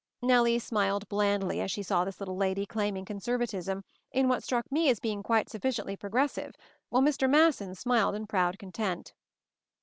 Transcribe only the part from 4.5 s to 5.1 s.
me as